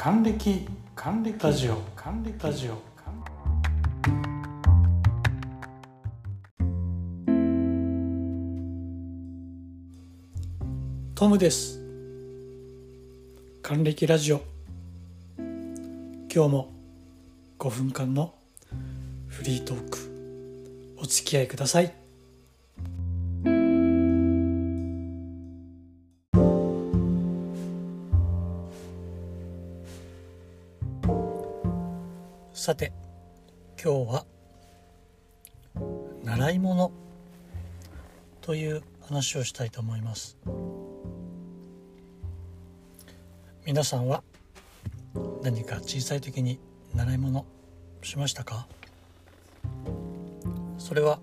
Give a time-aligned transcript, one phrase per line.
[0.00, 1.36] 還暦還暦。
[1.42, 1.82] ラジオ。
[1.96, 2.38] 還暦。
[2.40, 2.78] ラジオ。
[11.16, 11.80] トムです。
[13.60, 14.40] 還暦ラジオ。
[15.36, 16.72] 今日も
[17.58, 18.36] 5分間の
[19.26, 21.92] フリートークお付き合いください
[32.68, 32.92] さて
[33.82, 34.26] 今日は
[36.22, 36.92] 習い物
[38.42, 40.36] という話をしたいと思います。
[43.64, 44.22] 皆さんは
[45.42, 46.60] 何か小さい時に
[46.94, 47.46] 習い物
[48.02, 48.68] しましたか？
[50.76, 51.20] それは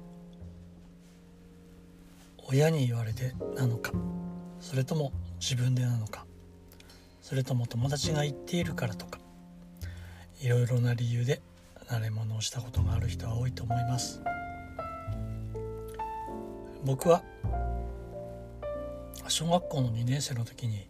[2.49, 3.91] 親に言われてなのか？
[4.59, 6.26] それとも自分でなのか？
[7.21, 9.20] それとも友達が言っているからとか？
[10.46, 11.41] いろいろな理由で
[11.90, 14.21] 習い物をしたことがある人は多いと思います。
[16.84, 17.24] 僕は
[19.27, 20.87] 小学校の2年生の時に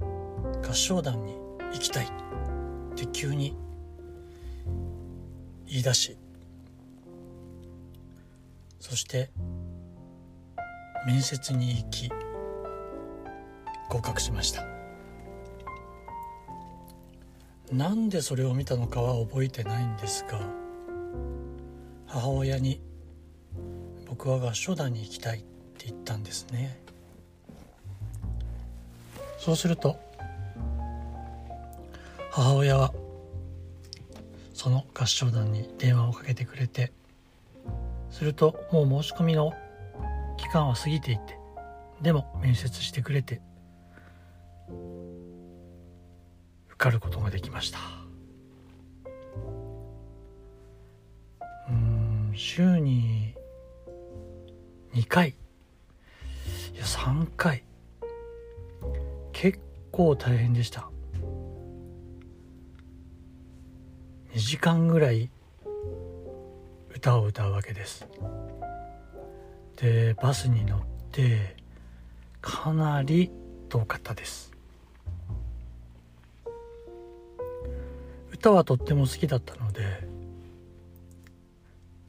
[0.00, 1.36] 合唱団に
[1.72, 2.08] 行きたいっ
[2.96, 3.56] て急に
[5.68, 6.16] 言い出し
[8.80, 9.30] そして
[11.06, 12.10] 面接に行き
[13.88, 14.75] 合格しました。
[17.72, 20.40] なんでそれを見たのかは覚えてないんですが
[22.06, 22.80] 母親に
[24.08, 25.40] 僕は合唱団に行きたいっ
[25.76, 26.80] て言ったんですね。
[29.38, 29.96] そうすると
[32.30, 32.92] 母親は
[34.54, 36.92] その合唱団に電話をかけてくれて
[38.10, 39.52] するともう申し込みの
[40.36, 41.38] 期間は過ぎていて
[42.02, 43.40] でも面接してくれて
[46.76, 47.78] かることができました。
[51.68, 53.34] うん週に
[54.94, 55.30] 2回。
[55.30, 55.34] い
[56.76, 57.64] や3回。
[59.32, 59.58] 結
[59.90, 60.88] 構大変でした。
[64.34, 65.30] 2時間ぐらい
[66.94, 68.06] 歌を歌うわけです。
[69.76, 70.80] でバスに乗っ
[71.12, 71.56] て
[72.40, 73.30] かなり
[73.68, 74.55] 遠かったです。
[78.46, 80.06] 歌はとっても好きだったので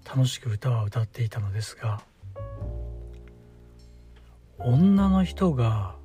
[0.06, 2.00] 楽しく歌は歌っていたのですが
[4.60, 5.96] 女の人が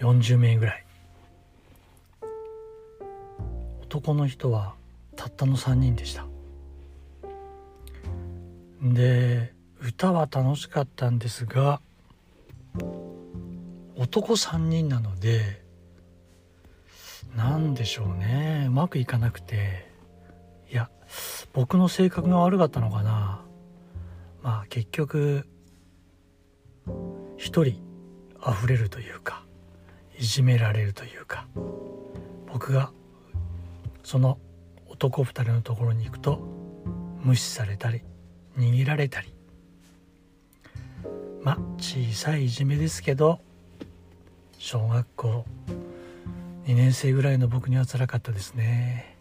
[0.00, 0.84] 40名ぐらい。
[3.82, 4.74] 男の人は
[5.14, 6.26] たったの3人でした。
[8.82, 11.80] で歌は楽しかったんですが
[13.96, 15.59] 男3人なので
[17.36, 18.64] 何でしょうね。
[18.68, 19.88] うまくいかなくて。
[20.70, 20.90] いや
[21.52, 23.44] 僕の性格が悪かったのかな。
[24.42, 25.46] まあ結局
[27.36, 27.82] 一人
[28.46, 29.44] 溢れるというか
[30.18, 31.46] いじめられるというか
[32.46, 32.92] 僕が
[34.02, 34.38] その
[34.88, 36.40] 男2人のところに行くと
[37.22, 38.02] 無視されたり
[38.56, 39.34] 逃げられたり。
[41.42, 43.40] まあ小さいいじめですけど
[44.58, 45.44] 小学校
[46.70, 49.16] 2年生ぐらいの僕にはつらかったですね。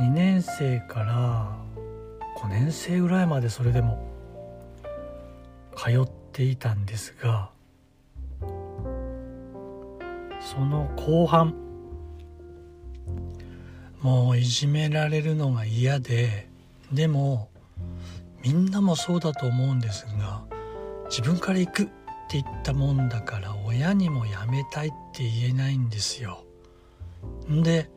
[0.00, 1.54] 2年生から
[2.38, 4.10] 5年生ぐらいまでそれでも
[5.76, 7.50] 通っていたんですが
[10.40, 11.54] その後半
[14.00, 16.48] もういじめられるのが嫌で
[16.90, 17.50] でも
[18.42, 20.40] みんなもそうだと思うんですが
[21.10, 21.86] 自分から行くっ
[22.30, 26.42] て言ったもんだから親にもやめたいって言えないんですよ。
[27.50, 27.90] んで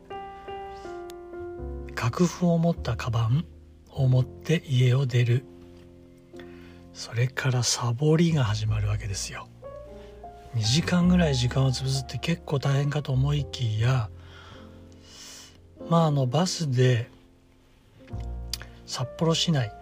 [1.96, 3.46] 楽譜を持ったカバン
[3.90, 5.46] を持って家を出る
[6.92, 9.48] それからサボりが始まるわけですよ。
[10.54, 14.10] 2時間ぐらい時間を潰すって結構大変かと思いきや
[15.88, 17.08] まああのバスで
[18.84, 19.72] 札幌市内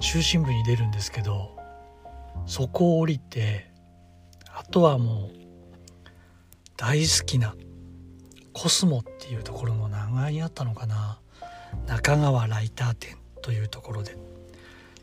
[0.00, 1.54] 中心部に出るんですけど
[2.46, 3.68] そこを降りて
[4.58, 5.38] あとはもう
[6.76, 7.54] 大好きな
[8.52, 11.20] コスモっていうところの何階にあったのかな。
[11.86, 14.16] 中川ライター店というところで。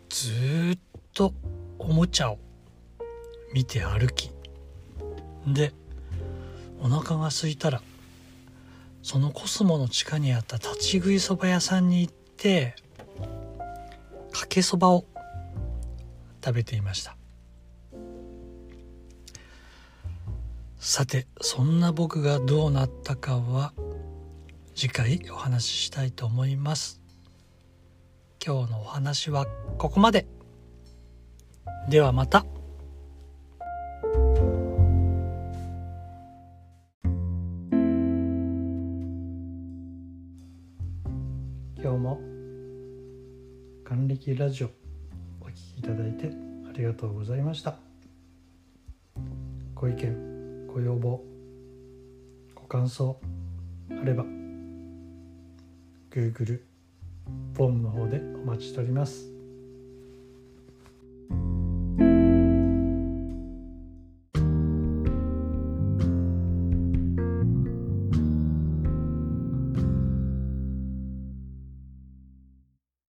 [0.10, 0.80] ずっ
[1.14, 1.34] と
[1.80, 2.40] おもちゃを
[3.54, 4.30] 見て歩き。
[5.48, 5.72] で
[6.82, 7.82] お腹が空いたら
[9.04, 12.76] そのコスモの地下にあった立ち食いそば屋さんに行って
[14.34, 15.06] かけそばを
[16.44, 17.16] 食べていました。
[20.88, 23.74] さてそんな僕がどうなったかは
[24.76, 27.02] 次回お話ししたいと思います。
[28.46, 29.48] 今日のお話は
[29.80, 30.28] ここまで。
[31.90, 32.46] ではまた。
[41.82, 42.20] 今日も
[43.84, 44.70] 還暦ラジオ
[45.42, 46.32] お聴きいただいて
[46.70, 47.74] ありがとうございました。
[49.74, 50.35] ご意見
[51.06, 51.24] 望
[52.56, 53.20] ご感想
[53.92, 54.26] あれば
[56.10, 56.62] Google
[57.54, 59.35] フォームの方でお待ちしております。